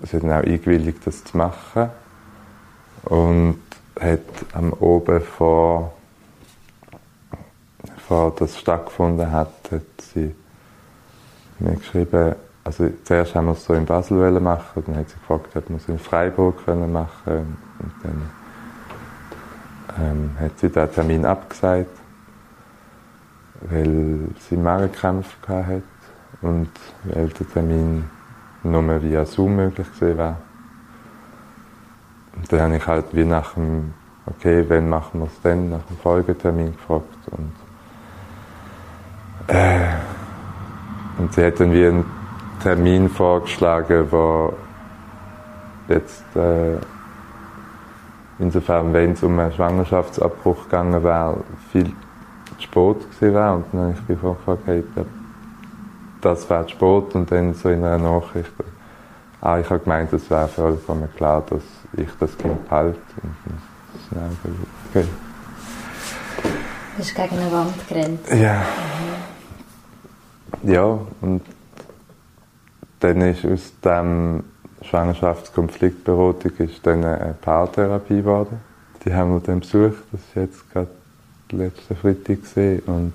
[0.01, 1.89] Sie haben auch eingewilligt, das zu machen.
[3.03, 3.59] Und
[3.99, 4.19] hat
[4.53, 5.93] am Oben vor,
[8.07, 9.81] vor das stattgefunden hat, hat
[10.13, 10.33] sie
[11.59, 15.55] mir geschrieben, also zuerst haben wir es so in Basel machen, dann hat sie gefragt,
[15.55, 18.29] ob wir es in Freiburg können machen und dann
[19.99, 21.89] ähm, hat sie den Termin abgesagt,
[23.69, 25.83] weil sie Magenkämpfe hatte
[26.41, 26.69] und
[27.03, 28.05] weil der Termin
[28.63, 30.37] nur via Zoom möglich war.
[32.35, 33.93] Und dann habe ich halt wie nach dem,
[34.25, 37.05] okay, wann machen wir es denn, nach dem Folgetermin gefragt.
[37.31, 37.53] Und,
[39.47, 39.87] äh,
[41.17, 42.05] und sie hat dann wie einen
[42.61, 44.53] Termin vorgeschlagen, wo
[45.87, 46.77] jetzt, äh,
[48.39, 51.93] insofern, wenn es um einen Schwangerschaftsabbruch gegangen wäre, viel
[52.59, 53.55] Sport gewesen wäre.
[53.55, 54.83] Und dann habe ich gefragt, hey,
[56.21, 58.51] das wäre Sport und dann so in einer Nachricht,
[59.41, 61.63] ah, ich habe gemeint, es wäre vollkommen klar, dass
[61.97, 62.99] ich das Kind behalte.
[63.21, 63.35] Und
[64.11, 64.39] dann ist
[64.89, 65.07] okay.
[66.43, 68.19] Du bist gegen eine Wand gerannt.
[68.29, 68.61] Ja.
[70.63, 71.41] Ja, und
[72.99, 74.43] dann ist aus dem
[74.81, 78.61] Schwangerschaftskonfliktberatung ist dann eine Paartherapie geworden.
[79.03, 80.87] Die haben wir dann besucht, das ist jetzt gerade
[81.57, 83.13] letzten Freitag gesehen und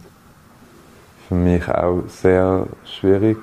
[1.28, 3.38] für mich auch sehr schwierig.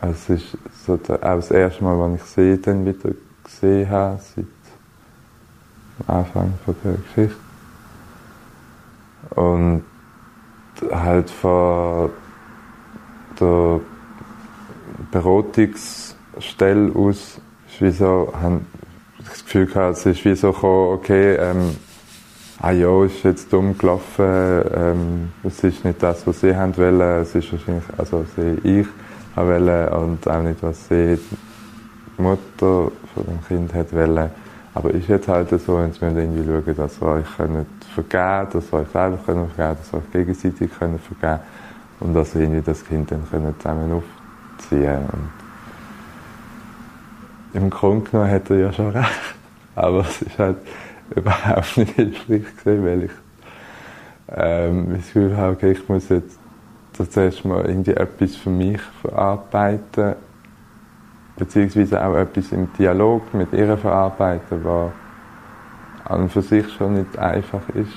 [0.00, 3.10] Es ist so auch das erste Mal, als ich sie dann wieder
[3.44, 4.46] gesehen habe, seit
[5.98, 7.36] dem Anfang von der Geschichte.
[9.30, 9.84] Und
[10.90, 12.10] halt von
[13.38, 13.80] der
[15.10, 18.32] Beratungsstelle aus ist wie so,
[19.18, 21.76] ich das Gefühl gehabt, es ist wie so okay, ähm,
[22.62, 27.22] ah ja, ist jetzt dumm gelaufen, ähm, es ist nicht das, was sie haben wollen,
[27.22, 28.86] es ist wahrscheinlich, also sie, ich
[29.34, 31.18] wollen und auch nicht, was sie,
[32.16, 34.30] die Mutter von dem Kind hat wollen.
[34.74, 38.72] Aber ist jetzt halt so, müssen wir irgendwie schauen, dass wir euch können vergeben dass
[38.72, 41.42] wir euch selber können vergeben dass wir euch gegenseitig können vergeben
[42.00, 45.30] und dass wir irgendwie das Kind dann können zusammen aufziehen können.
[47.54, 49.10] Im Grunde genommen hat er ja schon recht.
[49.74, 50.56] Aber es ist halt,
[51.16, 53.10] überhaupt nicht hilfreich gewesen, weil ich
[54.28, 56.38] ähm, das Gefühl habe, okay, ich muss jetzt
[57.10, 60.14] zuerst mal irgendwie etwas für mich verarbeiten,
[61.36, 64.92] beziehungsweise auch etwas im Dialog mit ihr verarbeiten, was
[66.04, 67.92] an und für sich schon nicht einfach ist.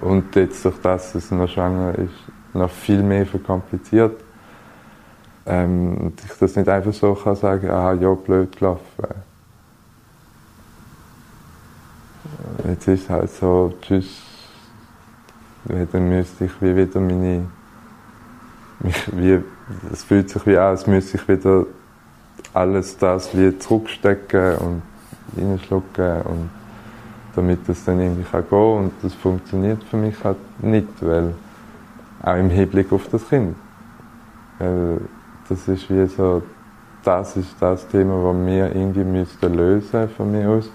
[0.00, 4.20] Und jetzt durch das, dass sie noch schwanger ist, noch viel mehr verkompliziert.
[5.46, 9.04] Ähm, ich das nicht einfach so kann sagen, ah ja, blöd gelaufen
[12.68, 14.22] jetzt ist es halt so, tschüss,
[15.92, 17.46] dann müsste ich wie wieder meine,
[19.12, 19.42] wie,
[19.92, 21.66] es fühlt sich wie an, als müsste ich wieder
[22.52, 24.82] alles das wie zurückstecken und
[25.36, 26.50] reinschlucken und
[27.34, 31.34] damit das dann irgendwie kann gehen und das funktioniert für mich halt nicht, weil
[32.22, 33.56] auch im Hinblick auf das Kind.
[34.58, 35.00] Weil
[35.48, 36.42] das ist wie so,
[37.02, 40.70] das ist das Thema, das wir irgendwie lösen von mir aus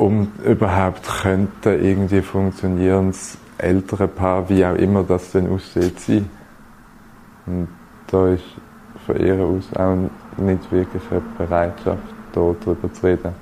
[0.00, 6.30] um überhaupt könnte irgendwie funktionierendes ältere Paar, wie auch immer das denn aussieht, sein.
[7.44, 7.68] Und
[8.06, 8.44] da ist
[9.04, 9.96] von ihr aus auch
[10.38, 13.34] nicht wirklich eine Bereitschaft, da darüber zu reden.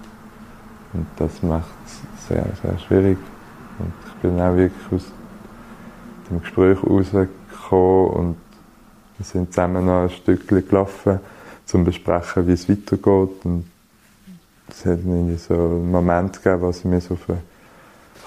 [0.94, 3.18] Und das macht es sehr, sehr schwierig.
[3.78, 5.12] Und ich bin auch wirklich aus
[6.28, 8.36] dem Gespräch rausgekommen und
[9.16, 11.20] wir sind zusammen noch ein Stückchen gelaufen, um
[11.66, 13.44] zu besprechen, wie es weitergeht.
[13.44, 13.64] Und
[14.68, 17.38] es hat irgendwie so einen Moment gegeben, sie mir so den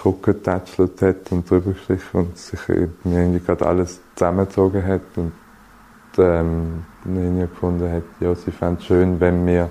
[0.03, 5.31] Rücken getätschelt hat und drüber gestrichen und sich mir irgendwie gerade alles zusammengezogen hat und
[6.17, 9.69] ähm, irgendwie gefunden hat, ja, sie fände es schön, wenn wir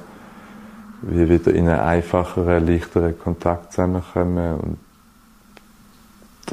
[1.03, 4.79] wie wieder in einen einfacheren, leichteren Kontakt zusammenkommen und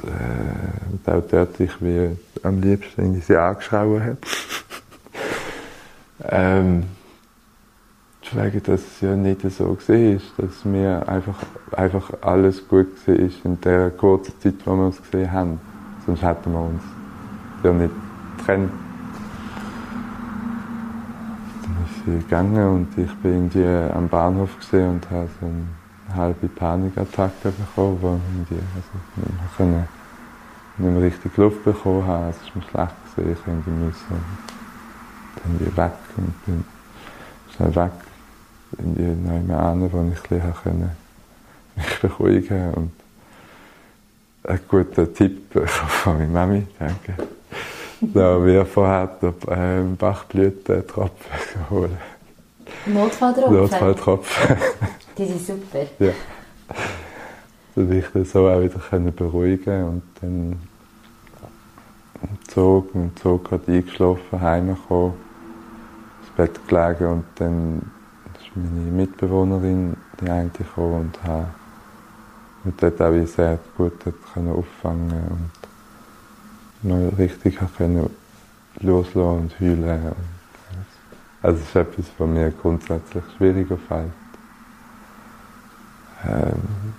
[0.03, 4.17] äh, und auch dort ich wie am liebsten sie angeschrauben hat.
[6.29, 6.83] ähm,
[8.35, 11.37] wegen, dass es ja nicht so war, dass mir einfach,
[11.71, 15.59] einfach alles gut war in der kurzen Zeit, wo wir uns gesehen haben.
[16.05, 16.81] Sonst hätten wir uns
[17.63, 17.93] ja nicht
[18.37, 18.71] getrennt.
[21.63, 26.47] Dann ist sie gegangen und ich bin irgendwie am Bahnhof und habe so eine halbe
[26.47, 29.87] Panikattacke bekommen, wo irgendwie, also nicht mehr,
[30.77, 32.29] nicht mehr richtig Luft bekommen habe.
[32.29, 34.23] Es ist mir schlecht gesehen, ich müssen
[35.43, 36.65] dann weg und bin
[37.55, 37.91] schnell weg
[38.77, 40.91] in einem an, wo ich ein bisschen
[41.75, 42.91] mich beruhigen und
[44.43, 47.15] einen guten Tipp von meiner Mami, danke.
[47.99, 51.97] Da wir vorher den Bachblütentropfen holen.
[52.85, 53.57] Notfalltropfen?
[53.57, 54.57] Notfalltropfen.
[55.17, 55.85] Die sind super.
[55.99, 56.11] Ja.
[57.75, 60.61] Dass ich das so auch wieder beruhigen und dann
[62.21, 65.13] im Zug, im Zug gerade eingeschlafen, heimgekommen,
[66.21, 67.91] ins Bett gelegen und dann
[68.63, 71.47] meine Mitbewohnerin, die eine gekommen und hat
[72.63, 73.93] und dort auch sehr gut
[74.33, 75.51] können auffangen
[76.81, 78.09] und noch richtig können
[78.79, 80.11] loslassen und heulen.
[81.41, 84.11] Also es ist etwas, was mir grundsätzlich schwieriger fällt.
[86.25, 86.53] Ähm,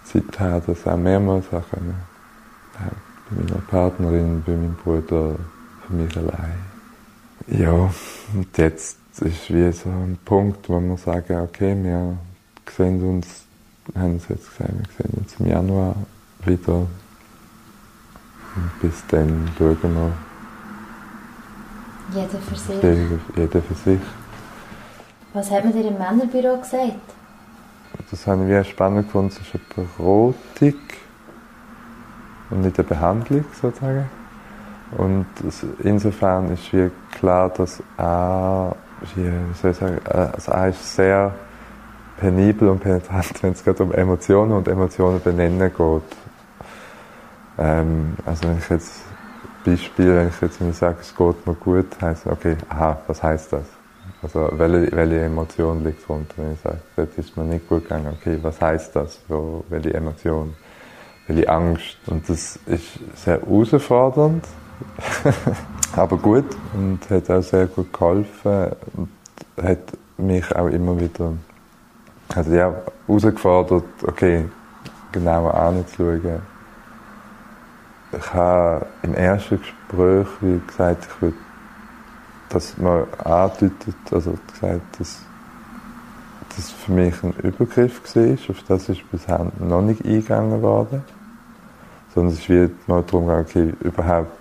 [0.05, 1.95] seither das auch mehrmals auch können.
[2.75, 2.91] Ja,
[3.29, 5.35] bei meiner Partnerin, bei meinem Bruder,
[5.87, 6.55] für mich allein.
[7.49, 12.19] Ja, und jetzt ist wie so ein Punkt, wo wir sagen, okay, wir
[12.77, 13.49] sehen uns
[13.97, 15.95] haben es jetzt gesagt, wir sehen uns im Januar
[16.45, 16.87] wieder.
[18.57, 20.13] Und bis dann schauen wir.
[22.15, 22.83] Jeder für sich.
[22.83, 24.01] Jeder, jeder für sich.
[25.33, 27.01] Was hat man dir im Männerbüro gesagt?
[28.11, 29.31] Das habe ich wie spannend gefunden.
[29.31, 30.81] Es ist eine Beratung
[32.51, 34.09] und nicht eine Behandlung sozusagen.
[34.97, 35.27] Und
[35.81, 37.83] insofern ist wie klar, dass
[39.03, 41.35] er, wie soll ich sagen, also er ist sehr
[42.19, 46.03] penibel und penetrant, wenn es gerade um Emotionen und Emotionen benennen geht.
[47.59, 49.03] Ähm, also wenn ich jetzt
[49.65, 53.53] Beispiel, wenn ich jetzt mir sage, es geht mir gut, heißt okay, aha, was heißt
[53.53, 53.65] das?
[54.23, 56.35] Also welche, welche Emotion liegt drunter?
[56.37, 59.21] Wenn ich sage, das ist mir nicht gut gegangen, okay, was heißt das?
[59.29, 60.55] Wo, welche Emotion?
[61.27, 61.99] Welche Angst?
[62.07, 64.45] Und das ist sehr herausfordernd,
[65.97, 69.09] aber gut und hat auch sehr gut geholfen und
[69.63, 69.79] hat
[70.17, 71.33] mich auch immer wieder
[72.35, 72.75] also ja,
[73.07, 74.45] herausgefordert, okay,
[75.13, 76.43] genauer anzuschauen.
[78.13, 81.37] Ich habe im ersten Gespräch, wie gesagt, ich würde,
[82.49, 83.73] dass man andeutet,
[84.11, 85.21] also gesagt, dass
[86.57, 91.03] das für mich ein Übergriff war, auf das ist bisher noch nicht eingegangen worden.
[92.15, 94.38] Sondern es ist mal darum gegangen, okay, überhaupt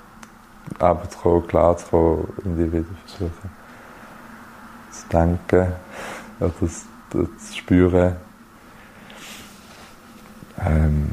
[0.81, 3.49] runterzukommen, klarzukommen und die wieder versuchen
[4.91, 5.73] zu denken,
[6.39, 8.15] oder zu spüren.
[10.65, 11.11] Ähm,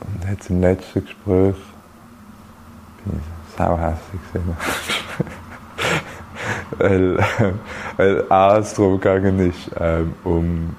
[0.00, 1.56] und jetzt im letzten Gespräch
[3.04, 4.56] bin ich sauhässig gewesen.
[6.78, 7.18] weil,
[7.96, 10.76] weil alles darum gegangen ist, ähm, um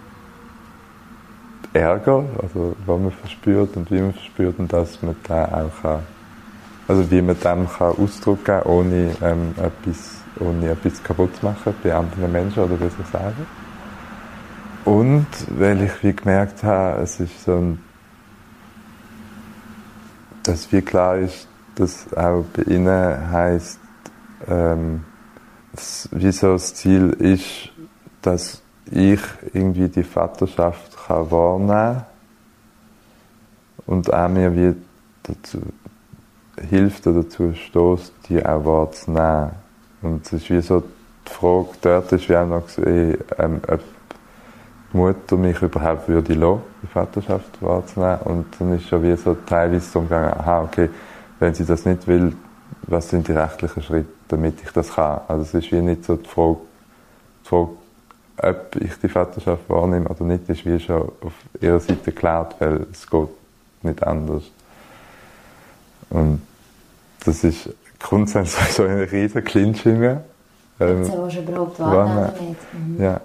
[1.73, 6.01] Ärger, also was man verspürt und wie man verspürt und dass man da auch kann,
[6.87, 11.73] also wie man dem kann Ausdruck geben ohne ähm, etwas, ohne etwas kaputt zu machen
[11.81, 13.45] bei anderen Menschen oder bei sich selber.
[14.85, 17.79] Und weil ich wie gemerkt habe, es ist so ein,
[20.43, 23.79] dass wie klar ist, dass auch bei ihnen heißt,
[24.47, 25.05] ähm,
[26.11, 27.71] wie so das Ziel ist,
[28.21, 29.21] dass ich
[29.53, 32.03] irgendwie die Vaterschaft kann wahrnehmen
[33.85, 34.75] und auch mir wie
[35.23, 35.61] dazu
[36.69, 39.51] hilft oder dazu stößt, die auch wahrzunehmen.
[40.01, 43.81] Und es ist wie so die Frage, dort ist wie auch noch gesehen, ähm, ob
[44.91, 48.19] Mutter mich überhaupt würde lassen, die Vaterschaft wahrzunehmen.
[48.25, 50.89] Und dann ist schon wie so teilweise so gegangen, aha, okay,
[51.39, 52.35] wenn sie das nicht will,
[52.83, 55.21] was sind die rechtlichen Schritte, damit ich das kann?
[55.27, 56.57] Also es ist wie nicht so die Frage,
[57.43, 57.69] die Frage
[58.37, 62.87] ob ich die Vaterschaft wahrnehme oder nicht, ist wie schon auf ihrer Seite geklärt, weil
[62.91, 63.29] es geht
[63.83, 64.43] nicht anders.
[66.13, 66.41] Und
[67.25, 70.23] das ist grundsätzlich so eine riesige Clinch in mir.
[70.79, 73.03] Ähm, so, was überhaupt wahrnehmen mhm.
[73.03, 73.21] Ja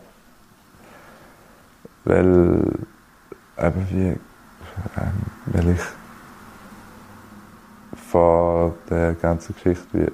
[2.09, 2.63] weil,
[3.59, 4.19] eben wie, ähm,
[5.47, 5.81] weil ich
[8.11, 10.11] vor der ganzen Geschichte wie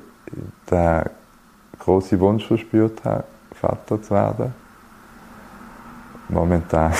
[0.71, 1.05] den
[1.79, 4.55] großen Wunsch verspürt habe, Vater zu werden.
[6.29, 6.93] Momentan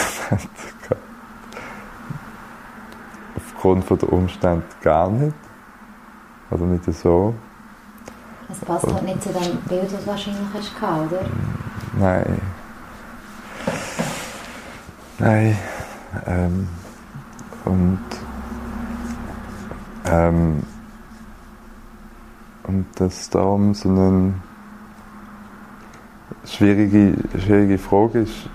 [3.37, 5.35] aufgrund der Umstände gar nicht.
[6.55, 7.35] Oder nicht so.
[8.49, 11.21] Es passt halt nicht zu dem Bild, das du wahrscheinlich hast, oder?
[11.99, 12.41] Nein.
[15.19, 15.59] Nein.
[16.27, 16.69] Ähm,
[17.65, 17.99] und,
[20.07, 20.63] ähm,
[22.69, 24.35] und dass darum so eine
[26.45, 28.49] schwierige, schwierige Frage ist,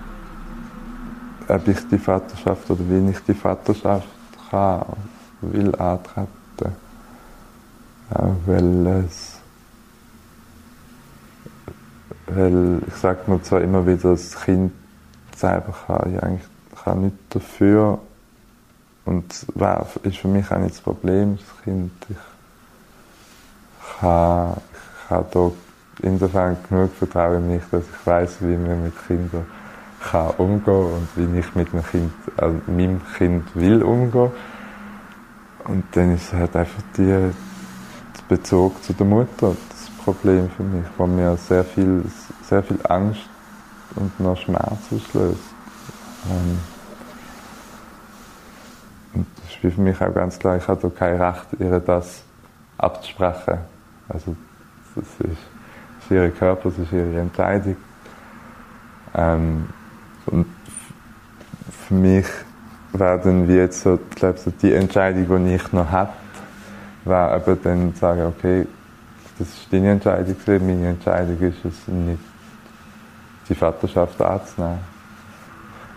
[1.48, 4.08] ob ich die Vaterschaft oder wie ich die Vaterschaft
[4.50, 4.86] kann,
[5.42, 6.89] will antreten.
[8.10, 9.40] Weil es
[12.26, 14.72] weil ich sage mir zwar immer wieder, das Kind
[15.34, 16.48] selber kann ich eigentlich
[16.82, 17.98] kann nicht dafür.
[19.04, 21.92] Und war, ist für mich auch nicht das Problem, das Kind.
[22.10, 22.16] Ich
[24.00, 24.56] kann,
[25.04, 25.50] ich habe da
[26.06, 29.46] insofern genug Vertrauen in mich, dass ich weiß, wie man mit Kindern
[30.00, 34.30] kann umgehen und wie ich mit dem kind, also meinem Kind will umgehen.
[35.64, 37.32] Und dann ist halt einfach die,
[38.30, 42.04] Bezug zu der Mutter das Problem für mich, wo mir sehr viel,
[42.48, 43.28] sehr viel Angst
[43.96, 45.40] und noch Schmerz auslöst.
[46.30, 46.58] Ähm,
[49.14, 52.22] und das ist für mich auch ganz klar, ich habe kein Recht, ihr das
[52.78, 53.58] abzusprechen.
[54.08, 54.36] Also
[54.94, 57.76] das ist, das ist ihr Körper, das ist ihre Entscheidung.
[59.12, 59.68] Ähm,
[60.26, 60.46] und
[61.88, 62.26] für mich
[62.92, 66.19] wäre dann wie jetzt so, ich glaube, so die Entscheidung, die ich noch hätte,
[67.04, 68.66] wäre eben dann sagen, okay,
[69.38, 72.18] das ist deine Entscheidung, meine Entscheidung ist es nicht,
[73.48, 74.78] die Vaterschaft anzunehmen.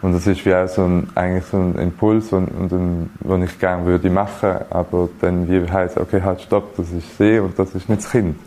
[0.01, 3.43] Und das ist wie auch so ein, eigentlich so ein Impuls, und, und ein, den
[3.43, 7.58] ich gerne würde machen, aber dann wie heißt, okay, halt stopp, das ist sie und
[7.58, 8.38] das ist nicht das Kind.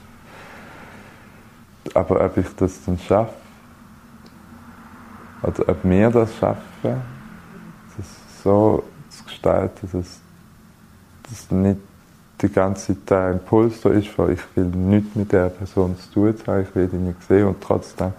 [1.94, 3.32] Aber ob ich das dann schaffe,
[5.42, 8.06] oder ob wir das schaffen, das
[8.42, 10.20] so zu gestalten, dass
[11.30, 11.80] das nicht
[12.40, 16.12] die ganze Zeit der Impuls da ist, weil ich will nichts mit der Person zu
[16.12, 18.12] tun haben, ich will die nicht sehen und trotzdem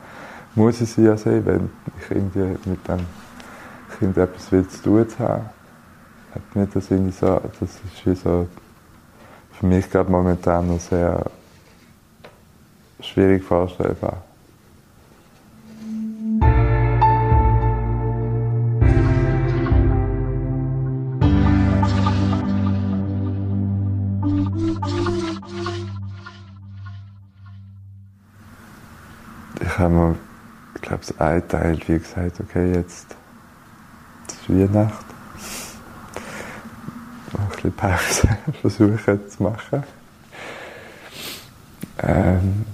[0.55, 2.99] muss ich sie ja sehen, wenn ich irgendwie mit dem
[3.99, 5.49] Kind etwas will zu tun haben.
[6.33, 8.47] Hat nicht das irgendwie so, das ist wie so
[9.51, 11.23] für mich gerade momentan noch sehr
[12.99, 14.23] schwierig vorstellbar.
[29.77, 30.15] Ich habe mir,
[30.73, 33.15] ich glaube, so ein Teil wie gesagt, okay, jetzt
[34.27, 35.05] ist Weihnacht.
[37.31, 39.83] Noch ein bisschen Pause versuchen zu machen.
[41.99, 42.65] Ähm,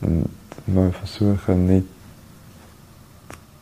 [0.00, 0.28] und
[0.66, 1.86] mal versuchen, nicht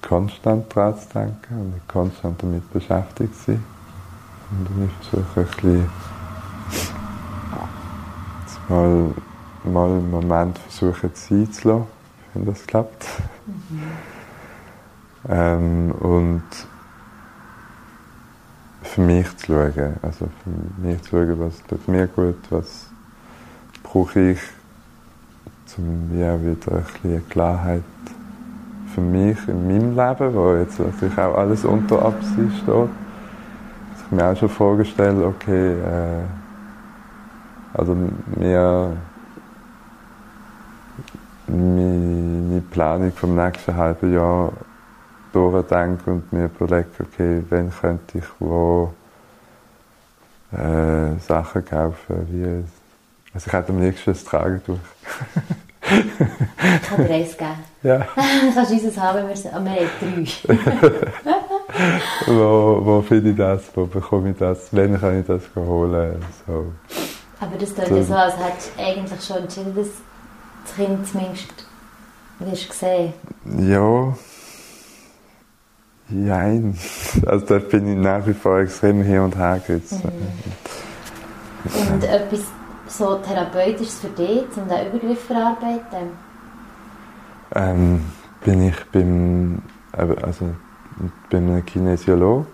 [0.00, 3.64] konstant dran zu denken und nicht konstant damit beschäftigt zu sein.
[4.52, 5.90] Und ich versuche ein bisschen
[8.70, 9.14] mal,
[9.64, 11.86] mal einen Moment versuchen sein zu lassen,
[12.34, 13.06] wenn das klappt.
[13.46, 13.82] Mhm.
[15.28, 16.42] Ähm, und
[18.82, 22.88] für mich zu schauen, also für mich zu schauen, was tut mir gut, was
[23.82, 24.40] brauche ich,
[25.76, 27.82] um ja, wieder ein bisschen Klarheit
[28.94, 32.66] für mich in meinem Leben, wo jetzt natürlich auch alles unter Absicht steht.
[32.66, 36.24] Dass ich mir auch schon vorgestellt, okay, äh,
[37.72, 37.96] also
[38.36, 38.96] mir
[41.50, 44.52] meine Planung vom nächsten halben Jahr
[45.32, 48.92] durchdenke und mir überlege, okay, wann könnte ich wo
[50.52, 52.64] äh, Sachen kaufen, wie
[53.32, 54.78] also ich hätte am liebsten ein Tragetuch.
[55.82, 57.50] ich kann dir eins geben.
[57.82, 58.06] Ja.
[58.14, 60.52] das kannst du uns haben, wir, sind, wir haben drei.
[62.26, 66.72] wo, wo finde ich das, wo bekomme ich das, wann kann ich das holen, so.
[67.40, 69.88] Aber das klingt ja so, als hättest du eigentlich schon entschieden, dass
[70.64, 71.66] das Kind zumindest
[72.40, 73.12] wirst sehen.
[73.58, 74.16] Ja.
[76.08, 76.76] Nein.
[77.26, 80.02] Also da bin ich nach wie vor extrem hin und her gerissen.
[80.02, 81.92] Mhm.
[81.92, 82.40] Und etwas
[82.88, 86.10] so Therapeutisches für dich, um diesen Übergriff zu verarbeiten?
[87.54, 88.04] Ähm,
[88.44, 90.54] bin ich beim, also,
[91.30, 92.46] beim einem Kinesiologen.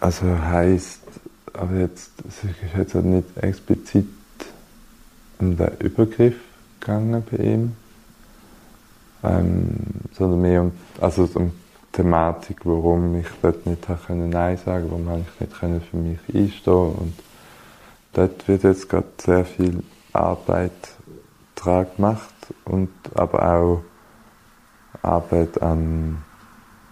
[0.00, 1.02] Also heisst,
[1.54, 4.06] aber jetzt, es ist jetzt nicht explizit
[5.40, 6.36] um den Übergriff
[6.80, 7.76] gegangen bei ihm,
[9.22, 9.76] ähm,
[10.12, 11.52] sondern mehr um, also um
[11.92, 16.92] Thematik, warum ich dort nicht können Nein sagen konnte, warum ich nicht für mich einstehen.
[16.94, 17.14] Und
[18.12, 20.72] dort wird jetzt gerade sehr viel Arbeit
[21.54, 23.82] dran gemacht und aber auch
[25.02, 26.22] Arbeit an,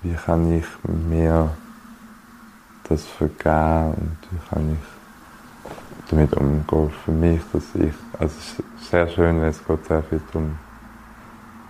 [0.02, 1.50] wie kann ich mir
[2.88, 4.95] das vergeben und wie kann ich
[6.10, 6.90] damit umgehen.
[7.04, 10.56] Für mich, dass ich, also es ist sehr schön, wenn es geht sehr viel um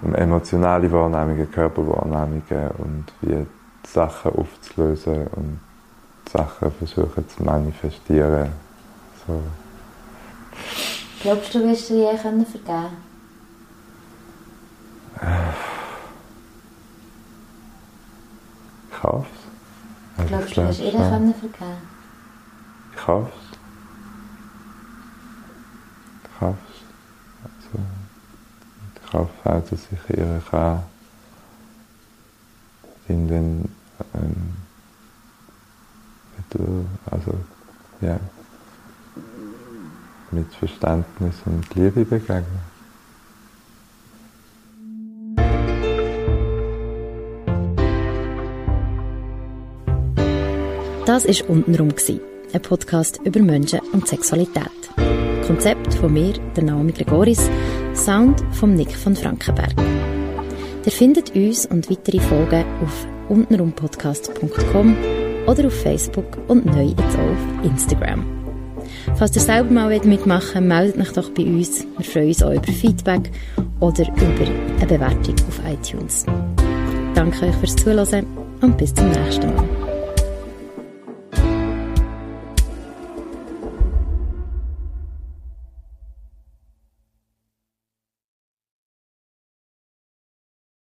[0.03, 3.47] um emotionale Wahrnehmungen, Körperwahrnehmungen und wie
[3.87, 5.61] Sachen aufzulösen und
[6.31, 8.53] Sachen versuchen zu manifestieren.
[9.27, 9.41] So.
[11.23, 12.47] Glaubst du, wirst du je vergeben
[18.91, 19.27] Ich hoffe
[20.19, 20.29] es.
[20.29, 21.35] Glaubst du, du wirst ihr vergeben
[22.95, 23.56] Ich hoffe es.
[26.39, 26.59] Kraft,
[27.45, 27.85] also
[28.95, 30.83] die Kraft hat, dass ich ihre kann,
[33.09, 33.69] in den,
[34.15, 34.55] ähm,
[37.11, 37.35] also,
[38.01, 38.19] ja,
[40.31, 42.45] mit Verständnis und Liebe begegnen.
[51.07, 51.91] Das war untenrum,
[52.53, 54.76] ein Podcast über Menschen und Sexualität.
[55.47, 57.49] Konzept von mir, der Naomi Gregoris,
[57.95, 59.75] Sound von Nick von Frankenberg.
[60.85, 64.97] Ihr findet uns und weitere Folgen auf untenrumpodcast.com
[65.47, 68.25] oder auf Facebook und neu jetzt auch auf Instagram.
[69.17, 71.87] Falls ihr selber mal mitmachen wollt, meldet euch doch bei uns.
[71.97, 73.31] Wir freuen uns auch über Feedback
[73.81, 74.47] oder über
[74.79, 76.27] eine Bewertung auf iTunes.
[77.15, 78.27] Danke euch fürs Zuhören
[78.61, 79.86] und bis zum nächsten Mal.